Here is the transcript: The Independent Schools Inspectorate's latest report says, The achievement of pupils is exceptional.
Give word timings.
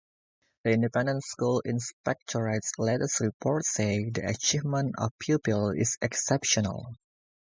The 0.63 0.71
Independent 0.71 1.23
Schools 1.23 1.61
Inspectorate's 1.63 2.71
latest 2.79 3.19
report 3.19 3.65
says, 3.65 4.05
The 4.15 4.29
achievement 4.31 4.95
of 4.97 5.11
pupils 5.19 5.75
is 5.77 5.95
exceptional. 6.01 6.95